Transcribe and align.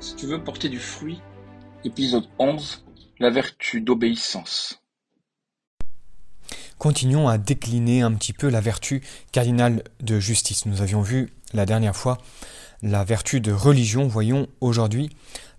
Si 0.00 0.16
tu 0.16 0.26
veux 0.26 0.42
porter 0.42 0.70
du 0.70 0.78
fruit, 0.78 1.20
épisode 1.84 2.24
11, 2.38 2.86
la 3.18 3.28
vertu 3.28 3.82
d'obéissance. 3.82 4.80
Continuons 6.78 7.28
à 7.28 7.36
décliner 7.36 8.00
un 8.00 8.14
petit 8.14 8.32
peu 8.32 8.48
la 8.48 8.62
vertu 8.62 9.02
cardinale 9.30 9.84
de 10.00 10.18
justice. 10.18 10.64
Nous 10.64 10.80
avions 10.80 11.02
vu 11.02 11.34
la 11.52 11.66
dernière 11.66 11.94
fois 11.94 12.16
la 12.80 13.04
vertu 13.04 13.42
de 13.42 13.52
religion, 13.52 14.08
voyons 14.08 14.48
aujourd'hui 14.62 15.10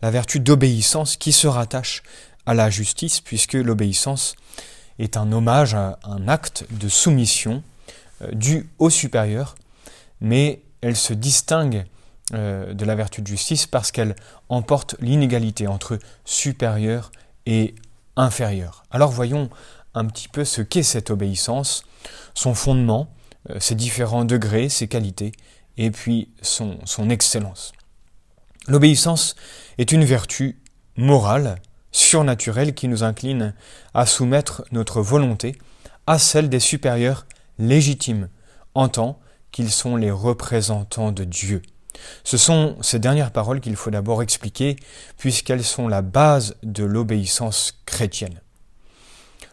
la 0.02 0.10
vertu 0.10 0.40
d'obéissance 0.40 1.18
qui 1.18 1.34
se 1.34 1.46
rattache 1.46 2.02
à 2.48 2.56
la 2.56 2.72
justice, 2.72 3.22
puisque 3.22 3.54
l'obéissance 3.54 4.34
est 4.98 5.18
un 5.18 5.32
hommage, 5.32 5.76
un 5.76 6.28
acte 6.28 6.66
de 6.72 6.90
soumission 6.90 7.62
euh, 8.24 8.32
dû 8.32 8.72
au 8.80 8.90
supérieur, 8.90 9.54
mais 10.20 10.64
elle 10.82 10.96
se 10.96 11.14
distingue 11.14 11.86
euh, 12.34 12.74
de 12.74 12.86
la 12.86 12.96
vertu 12.96 13.22
de 13.22 13.28
justice 13.28 13.68
parce 13.68 13.92
qu'elle 13.92 14.16
emporte 14.48 14.96
l'inégalité 15.00 15.68
entre 15.68 16.00
supérieur 16.24 17.12
et 17.46 17.76
inférieur. 18.16 18.84
Alors 18.92 19.12
voyons 19.12 19.50
un 19.94 20.06
petit 20.06 20.30
peu 20.30 20.46
ce 20.46 20.62
qu'est 20.62 20.84
cette 20.84 21.10
obéissance, 21.10 21.84
son 22.34 22.54
fondement, 22.54 23.14
euh, 23.50 23.60
ses 23.60 23.76
différents 23.76 24.24
degrés, 24.24 24.70
ses 24.70 24.88
qualités, 24.88 25.34
et 25.78 25.92
puis 25.92 26.30
son, 26.42 26.78
son 26.86 27.10
excellence. 27.10 27.74
L'obéissance 28.68 29.36
est 29.78 29.92
une 29.92 30.06
vertu 30.06 30.62
morale, 30.96 31.62
surnaturelle, 31.92 32.74
qui 32.74 32.88
nous 32.88 33.04
incline 33.04 33.54
à 33.94 34.06
soumettre 34.06 34.64
notre 34.72 35.02
volonté 35.02 35.58
à 36.08 36.20
celle 36.20 36.50
des 36.50 36.60
supérieurs 36.60 37.26
légitimes, 37.58 38.30
en 38.74 38.88
tant 38.88 39.20
qu'ils 39.52 39.72
sont 39.72 39.96
les 39.96 40.12
représentants 40.12 41.12
de 41.12 41.24
Dieu. 41.24 41.62
Ce 42.24 42.38
sont 42.38 42.78
ces 42.82 43.00
dernières 43.00 43.32
paroles 43.32 43.60
qu'il 43.60 43.76
faut 43.76 43.92
d'abord 43.92 44.22
expliquer, 44.22 44.76
puisqu'elles 45.18 45.64
sont 45.64 45.88
la 45.88 46.02
base 46.02 46.56
de 46.64 46.84
l'obéissance 46.84 47.74
chrétienne. 47.86 48.42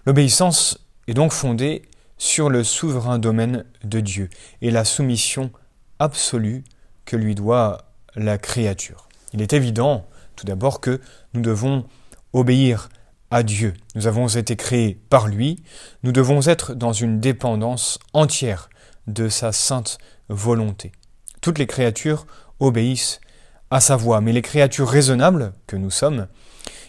L'obéissance 0.07 0.79
est 1.07 1.15
donc 1.15 1.33
fondée 1.33 1.83
sur 2.19 2.51
le 2.51 2.65
souverain 2.65 3.19
domaine 3.19 3.65
de 3.85 4.01
Dieu 4.01 4.29
et 4.61 4.71
la 4.71 4.85
soumission 4.85 5.51
absolue 5.99 6.65
que 7.05 7.17
lui 7.17 7.35
doit 7.35 7.79
la 8.15 8.39
créature. 8.39 9.09
Il 9.33 9.43
est 9.43 9.53
évident, 9.53 10.07
tout 10.37 10.47
d'abord, 10.47 10.81
que 10.81 11.01
nous 11.35 11.41
devons 11.41 11.87
obéir 12.33 12.89
à 13.31 13.43
Dieu. 13.43 13.75
Nous 13.95 14.07
avons 14.07 14.29
été 14.29 14.57
créés 14.57 14.99
par 15.11 15.29
lui, 15.29 15.63
nous 16.03 16.13
devons 16.13 16.41
être 16.43 16.75
dans 16.75 16.93
une 16.93 17.21
dépendance 17.21 17.99
entière 18.13 18.69
de 19.07 19.29
sa 19.29 19.53
sainte 19.53 19.99
volonté. 20.29 20.93
Toutes 21.41 21.59
les 21.59 21.67
créatures 21.67 22.27
obéissent 22.61 23.21
à 23.71 23.81
sa 23.81 23.97
voix, 23.97 24.21
mais 24.21 24.33
les 24.33 24.43
créatures 24.43 24.89
raisonnables 24.89 25.53
que 25.67 25.77
nous 25.77 25.91
sommes, 25.91 26.27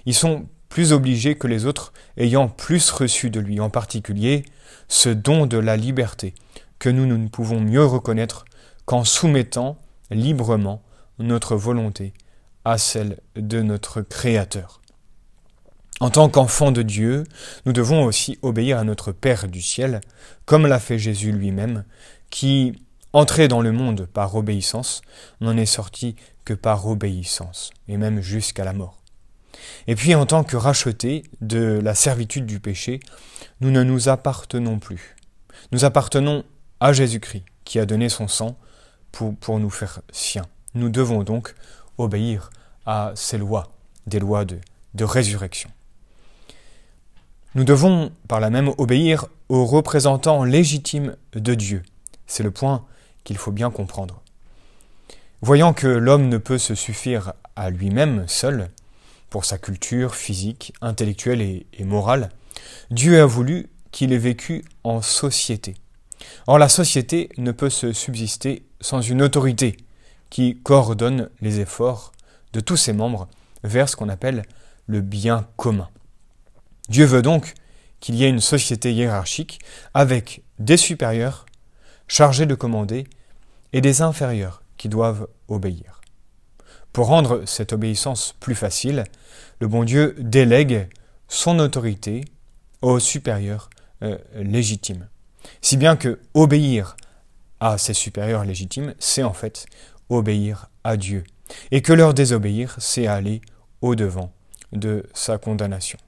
ils 0.05 0.15
sont 0.15 0.47
plus 0.69 0.93
obligés 0.93 1.35
que 1.35 1.47
les 1.47 1.65
autres, 1.65 1.93
ayant 2.17 2.47
plus 2.47 2.89
reçu 2.91 3.29
de 3.29 3.39
lui, 3.39 3.59
en 3.59 3.69
particulier 3.69 4.45
ce 4.87 5.09
don 5.09 5.45
de 5.45 5.57
la 5.57 5.75
liberté, 5.75 6.33
que 6.77 6.89
nous, 6.89 7.05
nous 7.05 7.17
ne 7.17 7.27
pouvons 7.27 7.59
mieux 7.59 7.85
reconnaître 7.85 8.45
qu'en 8.85 9.03
soumettant 9.03 9.77
librement 10.09 10.81
notre 11.19 11.55
volonté 11.55 12.13
à 12.65 12.77
celle 12.77 13.19
de 13.35 13.61
notre 13.61 14.01
Créateur. 14.01 14.81
En 15.99 16.09
tant 16.09 16.29
qu'enfants 16.29 16.71
de 16.71 16.81
Dieu, 16.81 17.25
nous 17.65 17.73
devons 17.73 18.05
aussi 18.05 18.39
obéir 18.41 18.77
à 18.77 18.83
notre 18.83 19.11
Père 19.11 19.47
du 19.47 19.61
ciel, 19.61 19.99
comme 20.45 20.65
l'a 20.65 20.79
fait 20.79 20.97
Jésus 20.97 21.31
lui-même, 21.31 21.83
qui 22.29 22.81
Entré 23.11 23.47
dans 23.47 23.61
le 23.61 23.71
monde 23.71 24.05
par 24.05 24.35
obéissance, 24.35 25.01
n'en 25.41 25.57
est 25.57 25.65
sorti 25.65 26.15
que 26.45 26.53
par 26.53 26.85
obéissance, 26.85 27.71
et 27.87 27.97
même 27.97 28.21
jusqu'à 28.21 28.63
la 28.63 28.73
mort. 28.73 28.97
Et 29.87 29.95
puis 29.95 30.13
en 30.13 30.25
tant 30.25 30.43
que 30.43 30.55
rachetés 30.55 31.23
de 31.41 31.79
la 31.83 31.95
servitude 31.95 32.45
du 32.45 32.59
péché, 32.59 32.99
nous 33.61 33.71
ne 33.71 33.83
nous 33.83 34.09
appartenons 34.09 34.79
plus. 34.79 35.15
Nous 35.71 35.85
appartenons 35.85 36.43
à 36.79 36.93
Jésus-Christ, 36.93 37.43
qui 37.65 37.79
a 37.79 37.85
donné 37.85 38.09
son 38.09 38.27
sang 38.27 38.57
pour, 39.11 39.35
pour 39.35 39.59
nous 39.59 39.69
faire 39.69 40.01
siens. 40.11 40.45
Nous 40.75 40.89
devons 40.89 41.23
donc 41.23 41.55
obéir 41.97 42.51
à 42.85 43.11
ces 43.15 43.37
lois, 43.37 43.71
des 44.07 44.19
lois 44.19 44.45
de, 44.45 44.59
de 44.93 45.03
résurrection. 45.03 45.69
Nous 47.55 47.63
devons 47.63 48.11
par 48.27 48.39
là 48.39 48.51
même 48.51 48.71
obéir 48.77 49.25
aux 49.49 49.65
représentants 49.65 50.43
légitimes 50.43 51.15
de 51.33 51.55
Dieu. 51.55 51.83
C'est 52.27 52.43
le 52.43 52.51
point 52.51 52.85
qu'il 53.29 53.37
faut 53.37 53.51
bien 53.51 53.69
comprendre. 53.69 54.23
Voyant 55.43 55.71
que 55.71 55.85
l'homme 55.85 56.29
ne 56.29 56.39
peut 56.39 56.57
se 56.57 56.73
suffire 56.73 57.33
à 57.55 57.69
lui-même 57.69 58.27
seul, 58.27 58.71
pour 59.29 59.45
sa 59.45 59.59
culture 59.59 60.15
physique, 60.15 60.73
intellectuelle 60.81 61.39
et, 61.43 61.83
morale, 61.83 62.31
Dieu 62.89 63.21
a 63.21 63.27
voulu 63.27 63.69
qu'il 63.91 64.13
ait 64.13 64.17
vécu 64.17 64.65
en 64.83 65.03
société. 65.03 65.75
Or 66.47 66.57
la 66.57 66.69
société 66.69 67.29
ne 67.37 67.51
peut 67.51 67.69
se 67.69 67.93
subsister 67.93 68.63
sans 68.81 69.01
une 69.01 69.21
autorité 69.21 69.77
qui 70.31 70.57
coordonne 70.63 71.29
les 71.39 71.59
efforts 71.59 72.13
de 72.53 72.61
tous 72.61 72.77
ses 72.77 72.93
membres 72.93 73.27
vers 73.63 73.89
ce 73.89 73.95
qu'on 73.95 74.09
appelle 74.09 74.41
le 74.87 75.01
bien 75.01 75.47
commun. 75.55 75.89
Dieu 76.89 77.05
veut 77.05 77.21
donc 77.21 77.53
qu'il 77.99 78.15
y 78.15 78.23
ait 78.23 78.29
une 78.29 78.41
société 78.41 78.91
hiérarchique 78.91 79.59
avec 79.93 80.41
des 80.57 80.77
supérieurs 80.77 81.45
chargés 82.07 82.47
de 82.47 82.55
commander 82.55 83.05
et 83.73 83.81
des 83.81 84.01
inférieurs 84.01 84.63
qui 84.77 84.89
doivent 84.89 85.27
obéir. 85.47 86.01
Pour 86.93 87.07
rendre 87.07 87.43
cette 87.45 87.73
obéissance 87.73 88.35
plus 88.39 88.55
facile, 88.55 89.03
le 89.59 89.67
bon 89.67 89.83
Dieu 89.83 90.15
délègue 90.19 90.89
son 91.27 91.59
autorité 91.59 92.25
aux 92.81 92.99
supérieurs 92.99 93.69
euh, 94.01 94.17
légitimes. 94.35 95.07
Si 95.61 95.77
bien 95.77 95.95
que 95.95 96.19
obéir 96.33 96.97
à 97.59 97.77
ces 97.77 97.93
supérieurs 97.93 98.45
légitimes, 98.45 98.95
c'est 98.99 99.23
en 99.23 99.33
fait 99.33 99.65
obéir 100.09 100.69
à 100.83 100.97
Dieu. 100.97 101.23
Et 101.71 101.81
que 101.81 101.93
leur 101.93 102.13
désobéir, 102.13 102.75
c'est 102.79 103.07
aller 103.07 103.41
au-devant 103.81 104.31
de 104.71 105.05
sa 105.13 105.37
condamnation. 105.37 105.99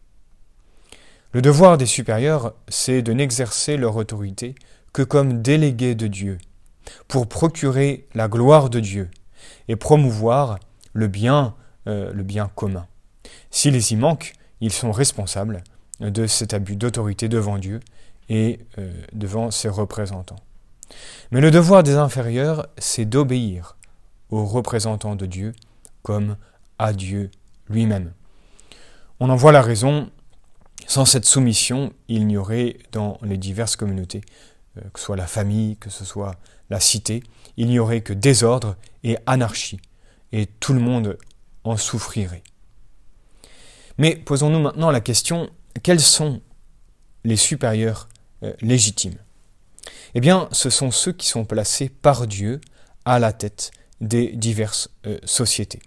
Le 1.33 1.41
devoir 1.41 1.78
des 1.78 1.85
supérieurs, 1.85 2.53
c'est 2.67 3.01
de 3.01 3.13
n'exercer 3.13 3.78
leur 3.78 3.95
autorité 3.95 4.55
que 4.93 5.01
comme 5.01 5.41
délégués 5.41 5.95
de 5.95 6.07
Dieu, 6.07 6.38
pour 7.07 7.27
procurer 7.27 8.07
la 8.13 8.27
gloire 8.27 8.69
de 8.69 8.79
Dieu 8.79 9.09
et 9.67 9.75
promouvoir 9.75 10.59
le 10.93 11.07
bien, 11.07 11.55
euh, 11.87 12.13
le 12.13 12.23
bien 12.23 12.49
commun. 12.55 12.87
S'ils 13.49 13.91
y 13.91 13.95
manquent, 13.95 14.33
ils 14.59 14.71
sont 14.71 14.91
responsables 14.91 15.63
de 15.99 16.27
cet 16.27 16.53
abus 16.53 16.75
d'autorité 16.75 17.29
devant 17.29 17.57
Dieu 17.57 17.79
et 18.29 18.59
euh, 18.77 18.91
devant 19.13 19.51
ses 19.51 19.69
représentants. 19.69 20.39
Mais 21.31 21.41
le 21.41 21.51
devoir 21.51 21.83
des 21.83 21.95
inférieurs, 21.95 22.67
c'est 22.77 23.05
d'obéir 23.05 23.77
aux 24.29 24.45
représentants 24.45 25.15
de 25.15 25.25
Dieu 25.25 25.53
comme 26.03 26.37
à 26.79 26.93
Dieu 26.93 27.29
lui-même. 27.69 28.13
On 29.19 29.29
en 29.29 29.35
voit 29.35 29.51
la 29.51 29.61
raison. 29.61 30.09
Sans 30.87 31.05
cette 31.05 31.25
soumission, 31.25 31.93
il 32.07 32.25
n'y 32.25 32.37
aurait 32.37 32.77
dans 32.91 33.19
les 33.21 33.37
diverses 33.37 33.75
communautés, 33.75 34.21
que 34.75 34.99
ce 34.99 35.05
soit 35.05 35.17
la 35.17 35.27
famille, 35.27 35.77
que 35.77 35.89
ce 35.89 36.05
soit 36.05 36.35
la 36.69 36.79
cité, 36.79 37.23
il 37.57 37.67
n'y 37.67 37.79
aurait 37.79 38.01
que 38.01 38.13
désordre 38.13 38.75
et 39.03 39.17
anarchie, 39.25 39.79
et 40.31 40.45
tout 40.45 40.73
le 40.73 40.79
monde 40.79 41.17
en 41.63 41.77
souffrirait. 41.77 42.43
Mais 43.97 44.15
posons-nous 44.15 44.59
maintenant 44.59 44.91
la 44.91 45.01
question, 45.01 45.49
quels 45.83 45.99
sont 45.99 46.41
les 47.23 47.35
supérieurs 47.35 48.07
euh, 48.43 48.53
légitimes? 48.61 49.17
Eh 50.16 50.22
bien, 50.22 50.49
ce 50.51 50.69
sont 50.69 50.91
ceux 50.91 51.11
qui 51.11 51.28
sont 51.28 51.46
placés 51.46 51.90
par 51.90 52.28
Dieu 52.28 52.61
à 53.05 53.19
la 53.19 53.34
tête 53.34 53.72
des 53.99 54.31
diverses 54.34 54.90
euh, 55.05 55.19
sociétés. 55.23 55.81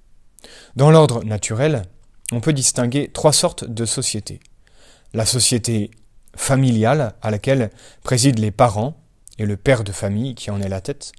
Dans 0.76 0.90
l'ordre 0.90 1.24
naturel, 1.24 1.82
on 2.32 2.40
peut 2.40 2.52
distinguer 2.52 3.10
trois 3.12 3.32
sortes 3.32 3.64
de 3.64 3.84
sociétés. 3.84 4.40
La 5.12 5.26
société 5.26 5.90
familiale, 6.36 7.14
à 7.22 7.30
laquelle 7.30 7.70
président 8.02 8.40
les 8.40 8.50
parents, 8.50 8.96
et 9.38 9.46
le 9.46 9.56
père 9.56 9.84
de 9.84 9.92
famille 9.92 10.34
qui 10.34 10.50
en 10.50 10.60
est 10.60 10.68
la 10.68 10.80
tête. 10.80 11.12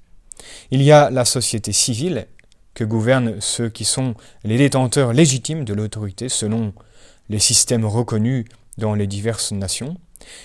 Il 0.72 0.82
y 0.82 0.92
a 0.92 1.10
la 1.10 1.26
société 1.26 1.72
civile 1.72 2.28
que 2.74 2.84
gouvernent 2.84 3.40
ceux 3.40 3.70
qui 3.70 3.86
sont 3.86 4.16
les 4.44 4.58
détenteurs 4.58 5.14
légitimes 5.14 5.66
de 5.66 5.74
l'autorité 5.74 6.30
selon 6.30 6.74
les 7.30 7.40
systèmes 7.40 7.86
reconnus 7.86 8.46
dans 8.78 8.94
les 8.94 9.08
diverses 9.08 9.52
nations. 9.52 9.98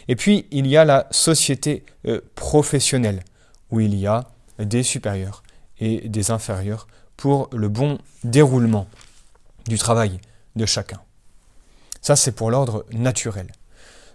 Et 0.09 0.17
puis 0.17 0.47
il 0.51 0.67
y 0.67 0.77
a 0.77 0.85
la 0.85 1.07
société 1.11 1.85
euh, 2.07 2.21
professionnelle 2.35 3.23
où 3.71 3.81
il 3.81 3.95
y 3.95 4.07
a 4.07 4.31
des 4.59 4.83
supérieurs 4.83 5.43
et 5.81 6.09
des 6.09 6.31
inférieurs 6.31 6.87
pour 7.17 7.49
le 7.53 7.69
bon 7.69 7.99
déroulement 8.25 8.87
du 9.67 9.79
travail 9.79 10.21
de 10.57 10.67
chacun. 10.67 11.01
Ça 12.01 12.17
c'est 12.17 12.33
pour 12.33 12.51
l'ordre 12.51 12.87
naturel. 12.93 13.49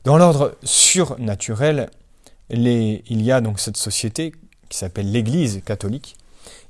Dans 0.06 0.18
l'ordre 0.18 0.56
surnaturel, 0.62 1.90
il 2.52 3.02
y 3.10 3.32
a 3.32 3.42
donc 3.42 3.60
cette 3.60 3.76
société 3.76 4.34
qui 4.70 4.78
s'appelle 4.78 5.12
l'Église 5.12 5.64
catholique, 5.66 6.16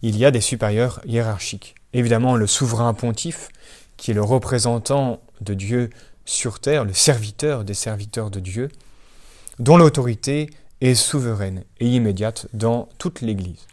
il 0.02 0.18
y 0.18 0.24
a 0.24 0.32
des 0.32 0.40
supérieurs 0.40 1.02
hiérarchiques. 1.06 1.76
évidemment 1.92 2.38
le 2.38 2.48
souverain 2.48 2.94
pontife, 2.94 3.50
qui 3.98 4.12
est 4.12 4.14
le 4.14 4.24
représentant 4.24 5.20
de 5.42 5.54
Dieu 5.54 5.90
sur 6.24 6.60
terre, 6.60 6.86
le 6.86 6.94
serviteur 6.94 7.66
des 7.66 7.74
serviteurs 7.74 8.32
de 8.32 8.40
Dieu, 8.40 8.70
dont 9.60 9.76
l'autorité 9.76 10.50
est 10.80 10.96
souveraine 10.96 11.66
et 11.82 11.88
immédiate 11.88 12.48
dans 12.54 12.88
toute 13.00 13.20
l'Église. 13.20 13.68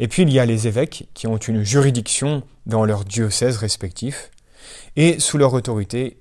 Et 0.00 0.08
puis 0.08 0.22
il 0.22 0.30
y 0.32 0.40
a 0.40 0.44
les 0.44 0.66
évêques 0.66 1.08
qui 1.14 1.28
ont 1.28 1.36
une 1.36 1.62
juridiction 1.62 2.42
dans 2.66 2.84
leurs 2.84 3.04
diocèses 3.04 3.58
respectifs, 3.58 4.32
et 4.96 5.20
sous 5.20 5.38
leur 5.38 5.52
autorité, 5.52 6.18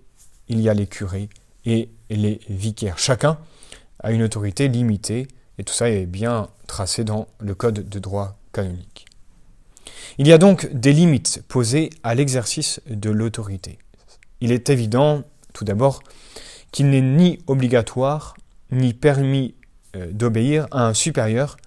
il 0.47 0.61
y 0.61 0.69
a 0.69 0.75
les 0.75 0.85
curés 0.85 1.27
et 1.65 1.89
les 2.15 2.39
vicaires. 2.49 2.97
Chacun 2.97 3.37
a 3.99 4.11
une 4.11 4.23
autorité 4.23 4.67
limitée, 4.67 5.27
et 5.57 5.63
tout 5.63 5.73
ça 5.73 5.89
est 5.89 6.05
bien 6.05 6.49
tracé 6.67 7.03
dans 7.03 7.27
le 7.39 7.55
code 7.55 7.87
de 7.87 7.99
droit 7.99 8.37
canonique. 8.53 9.05
Il 10.17 10.27
y 10.27 10.33
a 10.33 10.37
donc 10.37 10.71
des 10.73 10.93
limites 10.93 11.43
posées 11.47 11.89
à 12.03 12.15
l'exercice 12.15 12.81
de 12.89 13.09
l'autorité. 13.09 13.79
Il 14.41 14.51
est 14.51 14.69
évident, 14.69 15.23
tout 15.53 15.65
d'abord, 15.65 16.01
qu'il 16.71 16.89
n'est 16.89 17.01
ni 17.01 17.39
obligatoire 17.47 18.35
ni 18.71 18.93
permis 18.93 19.55
euh, 19.95 20.07
d'obéir 20.11 20.67
à 20.71 20.87
un 20.87 20.93
supérieur 20.93 21.57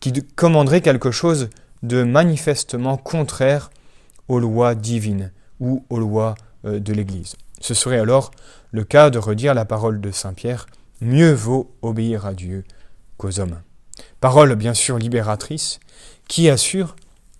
qui 0.00 0.12
commanderait 0.12 0.80
quelque 0.80 1.10
chose 1.10 1.50
de 1.82 2.02
manifestement 2.02 2.96
contraire 2.96 3.70
aux 4.28 4.38
lois 4.38 4.74
divines 4.74 5.32
ou 5.60 5.84
aux 5.90 5.98
lois 5.98 6.34
euh, 6.64 6.80
de 6.80 6.92
l'Église. 6.92 7.36
Ce 7.60 7.74
serait 7.74 7.98
alors 7.98 8.30
le 8.70 8.84
cas 8.84 9.10
de 9.10 9.18
redire 9.18 9.54
la 9.54 9.64
parole 9.64 10.00
de 10.00 10.10
Saint 10.10 10.34
Pierre, 10.34 10.66
mieux 11.00 11.32
vaut 11.32 11.74
obéir 11.82 12.26
à 12.26 12.34
Dieu 12.34 12.64
qu'aux 13.16 13.40
hommes. 13.40 13.60
Parole 14.20 14.54
bien 14.54 14.74
sûr 14.74 14.98
libératrice 14.98 15.80
qui 16.28 16.48
assure 16.48 16.96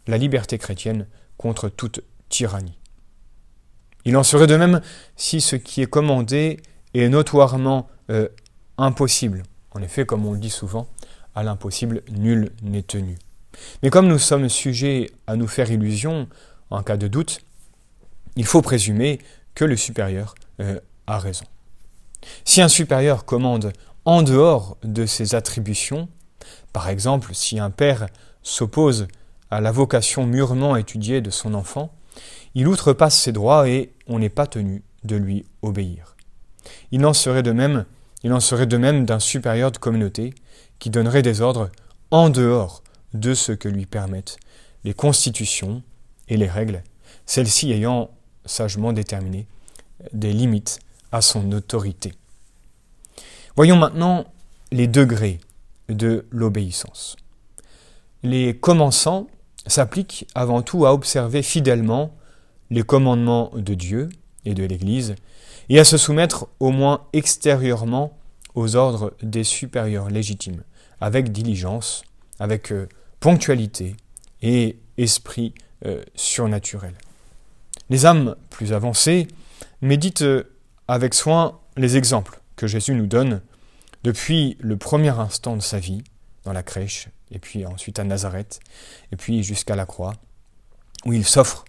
la 0.06 0.18
liberté 0.18 0.58
chrétienne 0.58 1.06
contre 1.36 1.68
toute 1.68 2.00
tyrannie. 2.28 2.78
Il 4.04 4.16
en 4.16 4.22
serait 4.22 4.46
de 4.46 4.56
même 4.56 4.80
si 5.16 5.40
ce 5.40 5.56
qui 5.56 5.82
est 5.82 5.86
commandé 5.86 6.60
est 6.94 7.08
notoirement 7.08 7.88
euh, 8.10 8.28
impossible. 8.78 9.42
En 9.72 9.82
effet, 9.82 10.06
comme 10.06 10.24
on 10.24 10.32
le 10.32 10.38
dit 10.38 10.50
souvent, 10.50 10.88
à 11.34 11.42
l'impossible, 11.42 12.02
nul 12.10 12.50
n'est 12.62 12.82
tenu. 12.82 13.16
Mais 13.82 13.90
comme 13.90 14.08
nous 14.08 14.18
sommes 14.18 14.48
sujets 14.48 15.10
à 15.26 15.36
nous 15.36 15.46
faire 15.46 15.70
illusion 15.70 16.28
en 16.70 16.82
cas 16.82 16.96
de 16.96 17.08
doute, 17.08 17.40
il 18.36 18.46
faut 18.46 18.62
présumer 18.62 19.20
que 19.54 19.64
le 19.64 19.76
supérieur 19.76 20.34
euh, 20.60 20.78
raison. 21.16 21.46
Si 22.44 22.60
un 22.60 22.68
supérieur 22.68 23.24
commande 23.24 23.72
en 24.04 24.22
dehors 24.22 24.76
de 24.82 25.06
ses 25.06 25.34
attributions, 25.34 26.08
par 26.72 26.88
exemple 26.88 27.34
si 27.34 27.58
un 27.58 27.70
père 27.70 28.08
s'oppose 28.42 29.08
à 29.50 29.60
la 29.60 29.72
vocation 29.72 30.26
mûrement 30.26 30.76
étudiée 30.76 31.20
de 31.20 31.30
son 31.30 31.54
enfant, 31.54 31.92
il 32.54 32.68
outrepasse 32.68 33.18
ses 33.18 33.32
droits 33.32 33.68
et 33.68 33.92
on 34.06 34.18
n'est 34.18 34.28
pas 34.28 34.46
tenu 34.46 34.82
de 35.04 35.16
lui 35.16 35.46
obéir. 35.62 36.16
Il 36.90 37.06
en 37.06 37.12
serait 37.12 37.42
de 37.42 37.52
même, 37.52 37.84
il 38.22 38.32
en 38.32 38.40
serait 38.40 38.66
de 38.66 38.76
même 38.76 39.06
d'un 39.06 39.20
supérieur 39.20 39.70
de 39.70 39.78
communauté 39.78 40.34
qui 40.78 40.90
donnerait 40.90 41.22
des 41.22 41.40
ordres 41.40 41.70
en 42.10 42.30
dehors 42.30 42.82
de 43.14 43.34
ce 43.34 43.52
que 43.52 43.68
lui 43.68 43.86
permettent 43.86 44.38
les 44.84 44.94
constitutions 44.94 45.82
et 46.28 46.36
les 46.36 46.48
règles, 46.48 46.82
celles-ci 47.26 47.72
ayant 47.72 48.10
sagement 48.44 48.92
déterminé 48.92 49.46
des 50.12 50.32
limites 50.32 50.80
à 51.12 51.20
son 51.20 51.52
autorité. 51.52 52.14
Voyons 53.56 53.76
maintenant 53.76 54.26
les 54.70 54.86
degrés 54.86 55.40
de 55.88 56.26
l'obéissance. 56.30 57.16
Les 58.22 58.56
commençants 58.56 59.26
s'appliquent 59.66 60.26
avant 60.34 60.62
tout 60.62 60.86
à 60.86 60.92
observer 60.92 61.42
fidèlement 61.42 62.14
les 62.70 62.82
commandements 62.82 63.50
de 63.54 63.74
Dieu 63.74 64.08
et 64.44 64.54
de 64.54 64.64
l'Église 64.64 65.14
et 65.68 65.78
à 65.78 65.84
se 65.84 65.96
soumettre 65.96 66.48
au 66.60 66.70
moins 66.70 67.06
extérieurement 67.12 68.16
aux 68.54 68.76
ordres 68.76 69.14
des 69.22 69.44
supérieurs 69.44 70.10
légitimes, 70.10 70.62
avec 71.00 71.32
diligence, 71.32 72.02
avec 72.40 72.72
euh, 72.72 72.88
ponctualité 73.20 73.94
et 74.42 74.78
esprit 74.96 75.54
euh, 75.86 76.02
surnaturel. 76.14 76.94
Les 77.90 78.06
âmes 78.06 78.36
plus 78.50 78.72
avancées 78.72 79.28
méditent 79.80 80.22
euh, 80.22 80.44
avec 80.88 81.14
soin 81.14 81.60
les 81.76 81.96
exemples 81.96 82.40
que 82.56 82.66
Jésus 82.66 82.94
nous 82.94 83.06
donne 83.06 83.42
depuis 84.02 84.56
le 84.60 84.76
premier 84.76 85.10
instant 85.10 85.56
de 85.56 85.62
sa 85.62 85.78
vie, 85.78 86.02
dans 86.44 86.52
la 86.52 86.62
crèche, 86.62 87.08
et 87.30 87.38
puis 87.38 87.66
ensuite 87.66 87.98
à 87.98 88.04
Nazareth, 88.04 88.60
et 89.12 89.16
puis 89.16 89.42
jusqu'à 89.42 89.76
la 89.76 89.86
croix, 89.86 90.14
où 91.04 91.12
il 91.12 91.24
s'offre 91.24 91.64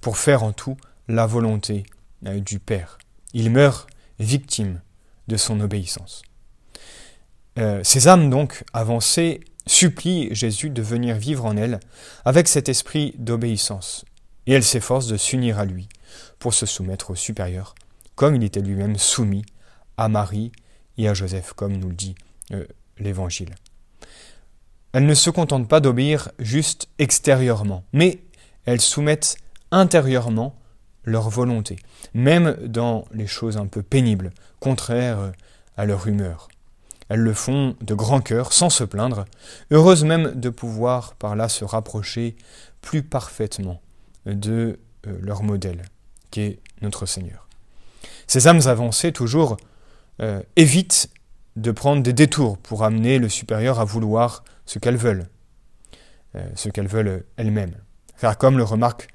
pour 0.00 0.18
faire 0.18 0.42
en 0.42 0.52
tout 0.52 0.76
la 1.08 1.26
volonté 1.26 1.84
du 2.22 2.58
Père. 2.58 2.98
Il 3.32 3.50
meurt 3.50 3.88
victime 4.18 4.80
de 5.28 5.36
son 5.36 5.60
obéissance. 5.60 6.22
Euh, 7.58 7.80
ces 7.84 8.08
âmes 8.08 8.30
donc 8.30 8.64
avancées 8.72 9.40
supplient 9.66 10.34
Jésus 10.34 10.70
de 10.70 10.82
venir 10.82 11.16
vivre 11.16 11.44
en 11.44 11.56
elles 11.56 11.80
avec 12.24 12.48
cet 12.48 12.68
esprit 12.68 13.14
d'obéissance, 13.18 14.04
et 14.46 14.52
elles 14.52 14.64
s'efforcent 14.64 15.06
de 15.06 15.16
s'unir 15.16 15.58
à 15.58 15.64
lui 15.64 15.88
pour 16.38 16.54
se 16.54 16.66
soumettre 16.66 17.10
au 17.10 17.14
supérieur, 17.14 17.74
comme 18.14 18.34
il 18.34 18.44
était 18.44 18.60
lui-même 18.60 18.96
soumis 18.96 19.44
à 19.96 20.08
Marie 20.08 20.52
et 20.98 21.08
à 21.08 21.14
Joseph, 21.14 21.52
comme 21.54 21.76
nous 21.76 21.88
le 21.88 21.94
dit 21.94 22.14
euh, 22.52 22.66
l'Évangile. 22.98 23.54
Elles 24.92 25.06
ne 25.06 25.14
se 25.14 25.30
contentent 25.30 25.68
pas 25.68 25.80
d'obéir 25.80 26.30
juste 26.38 26.88
extérieurement, 26.98 27.84
mais 27.92 28.20
elles 28.66 28.80
soumettent 28.80 29.36
intérieurement 29.70 30.54
leur 31.04 31.30
volonté, 31.30 31.76
même 32.14 32.56
dans 32.66 33.06
les 33.12 33.26
choses 33.26 33.56
un 33.56 33.66
peu 33.66 33.82
pénibles, 33.82 34.32
contraires 34.60 35.32
à 35.76 35.86
leur 35.86 36.06
humeur. 36.06 36.48
Elles 37.08 37.20
le 37.20 37.34
font 37.34 37.76
de 37.80 37.94
grand 37.94 38.20
cœur, 38.20 38.52
sans 38.52 38.70
se 38.70 38.84
plaindre, 38.84 39.24
heureuses 39.70 40.04
même 40.04 40.32
de 40.38 40.48
pouvoir 40.48 41.14
par 41.14 41.36
là 41.36 41.48
se 41.48 41.64
rapprocher 41.64 42.36
plus 42.80 43.02
parfaitement 43.02 43.80
de 44.26 44.78
euh, 45.06 45.18
leur 45.20 45.42
modèle, 45.42 45.82
qui 46.30 46.40
est 46.40 46.60
notre 46.80 47.06
Seigneur. 47.06 47.48
Ces 48.26 48.48
âmes 48.48 48.60
avancées, 48.66 49.12
toujours, 49.12 49.56
euh, 50.20 50.40
évitent 50.56 51.10
de 51.56 51.70
prendre 51.70 52.02
des 52.02 52.12
détours 52.12 52.58
pour 52.58 52.84
amener 52.84 53.18
le 53.18 53.28
supérieur 53.28 53.80
à 53.80 53.84
vouloir 53.84 54.44
ce 54.66 54.78
qu'elles 54.78 54.96
veulent, 54.96 55.28
euh, 56.36 56.44
ce 56.54 56.68
qu'elles 56.68 56.88
veulent 56.88 57.24
elles-mêmes. 57.36 57.74
Car 58.20 58.38
comme 58.38 58.56
le 58.56 58.64
remarque 58.64 59.08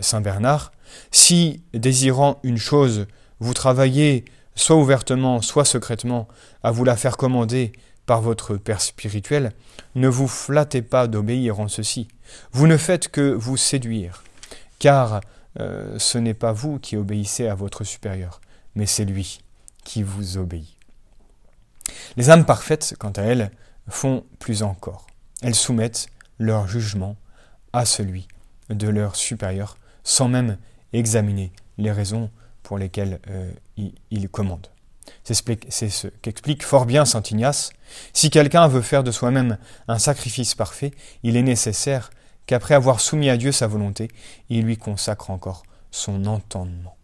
Saint 0.00 0.22
Bernard, 0.22 0.72
si, 1.10 1.62
désirant 1.74 2.40
une 2.42 2.56
chose, 2.56 3.06
vous 3.38 3.52
travaillez 3.52 4.24
soit 4.54 4.76
ouvertement, 4.76 5.42
soit 5.42 5.64
secrètement, 5.64 6.28
à 6.62 6.70
vous 6.70 6.84
la 6.84 6.96
faire 6.96 7.16
commander 7.16 7.72
par 8.06 8.20
votre 8.20 8.56
Père 8.56 8.80
spirituel, 8.80 9.52
ne 9.94 10.08
vous 10.08 10.28
flattez 10.28 10.82
pas 10.82 11.06
d'obéir 11.06 11.60
en 11.60 11.68
ceci. 11.68 12.08
Vous 12.52 12.66
ne 12.66 12.76
faites 12.76 13.08
que 13.08 13.32
vous 13.32 13.56
séduire, 13.56 14.22
car 14.78 15.20
euh, 15.60 15.98
ce 15.98 16.18
n'est 16.18 16.34
pas 16.34 16.52
vous 16.52 16.78
qui 16.78 16.96
obéissez 16.96 17.46
à 17.46 17.54
votre 17.54 17.84
supérieur, 17.84 18.40
mais 18.74 18.86
c'est 18.86 19.04
lui 19.04 19.40
qui 19.84 20.02
vous 20.02 20.36
obéit. 20.36 20.76
Les 22.16 22.30
âmes 22.30 22.44
parfaites, 22.44 22.94
quant 22.98 23.10
à 23.10 23.22
elles, 23.22 23.50
font 23.88 24.24
plus 24.38 24.62
encore. 24.62 25.06
Elles 25.42 25.54
soumettent 25.54 26.06
leur 26.38 26.66
jugement 26.66 27.16
à 27.72 27.84
celui 27.84 28.26
de 28.70 28.88
leur 28.88 29.16
supérieur, 29.16 29.76
sans 30.04 30.28
même 30.28 30.58
examiner 30.92 31.52
les 31.78 31.92
raisons 31.92 32.30
pour 32.62 32.78
lesquels 32.78 33.20
euh, 33.28 33.50
il, 34.10 34.28
commande. 34.28 34.68
C'est 35.22 35.34
ce 35.34 36.08
qu'explique 36.22 36.64
fort 36.64 36.86
bien 36.86 37.04
saint 37.04 37.22
Ignace. 37.22 37.72
Si 38.12 38.30
quelqu'un 38.30 38.68
veut 38.68 38.80
faire 38.80 39.04
de 39.04 39.10
soi-même 39.10 39.58
un 39.86 39.98
sacrifice 39.98 40.54
parfait, 40.54 40.92
il 41.22 41.36
est 41.36 41.42
nécessaire 41.42 42.10
qu'après 42.46 42.74
avoir 42.74 43.00
soumis 43.00 43.28
à 43.28 43.36
Dieu 43.36 43.52
sa 43.52 43.66
volonté, 43.66 44.08
il 44.48 44.62
lui 44.62 44.76
consacre 44.76 45.30
encore 45.30 45.62
son 45.90 46.24
entendement. 46.26 46.96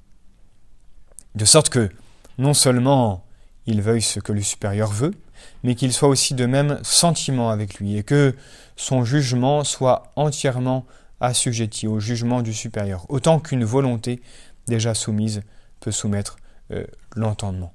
De 1.35 1.45
sorte 1.45 1.69
que, 1.69 1.91
non 2.39 2.55
seulement 2.55 3.25
il 3.67 3.83
veuille 3.83 4.03
ce 4.03 4.21
que 4.21 4.33
le 4.33 4.43
supérieur 4.43 4.91
veut, 4.91 5.15
mais 5.63 5.75
qu'il 5.75 5.93
soit 5.93 6.09
aussi 6.09 6.35
de 6.35 6.47
même 6.47 6.79
sentiment 6.83 7.51
avec 7.51 7.75
lui, 7.75 7.97
et 7.97 8.03
que 8.03 8.35
son 8.77 9.05
jugement 9.05 9.65
soit 9.65 10.05
entièrement 10.17 10.87
assujetti 11.21 11.87
au 11.87 12.01
jugement 12.01 12.43
du 12.43 12.55
supérieur, 12.55 13.07
autant 13.09 13.39
qu'une 13.39 13.65
volonté 13.65 14.23
déjà 14.67 14.95
soumise 14.95 15.43
peut 15.81 15.93
soumettre 15.93 16.37
euh, 16.73 16.85
l'entendement. 17.15 17.73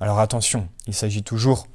Alors 0.00 0.18
attention, 0.18 0.68
il 0.86 0.94
s'agit 0.94 1.22
toujours 1.22 1.66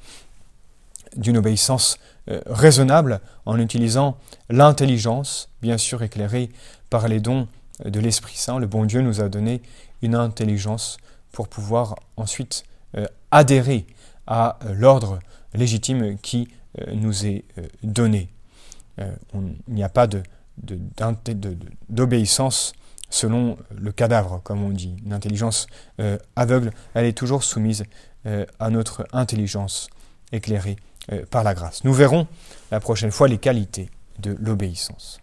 d'une 1.15 1.37
obéissance 1.37 1.97
euh, 2.29 2.41
raisonnable 2.45 3.21
en 3.45 3.59
utilisant 3.59 4.17
l'intelligence, 4.49 5.49
bien 5.61 5.77
sûr 5.77 6.03
éclairée 6.03 6.49
par 6.89 7.07
les 7.07 7.19
dons 7.19 7.47
de 7.85 7.99
l'Esprit 7.99 8.35
Saint. 8.35 8.59
Le 8.59 8.67
bon 8.67 8.85
Dieu 8.85 9.01
nous 9.01 9.21
a 9.21 9.29
donné 9.29 9.61
une 10.01 10.15
intelligence 10.15 10.97
pour 11.31 11.47
pouvoir 11.47 11.95
ensuite 12.17 12.63
euh, 12.97 13.05
adhérer 13.31 13.85
à 14.27 14.59
l'ordre 14.73 15.19
légitime 15.53 16.17
qui 16.19 16.49
nous 16.93 17.25
est 17.25 17.45
donné. 17.81 18.29
il 18.99 19.55
n'y 19.67 19.83
a 19.83 19.89
pas 19.89 20.07
d'obéissance 21.89 22.73
selon 23.09 23.57
le 23.75 23.91
cadavre, 23.91 24.41
comme 24.43 24.63
on 24.63 24.69
dit. 24.69 24.95
Une 25.05 25.13
intelligence 25.13 25.67
euh, 25.99 26.17
aveugle, 26.35 26.71
elle 26.93 27.05
est 27.05 27.17
toujours 27.17 27.43
soumise 27.43 27.83
euh, 28.25 28.45
à 28.59 28.69
notre 28.69 29.07
intelligence 29.11 29.89
éclairée 30.31 30.77
euh, 31.11 31.25
par 31.29 31.43
la 31.43 31.53
grâce. 31.53 31.83
Nous 31.83 31.93
verrons 31.93 32.27
la 32.71 32.79
prochaine 32.79 33.11
fois 33.11 33.27
les 33.27 33.37
qualités 33.37 33.89
de 34.19 34.35
l'obéissance. 34.39 35.19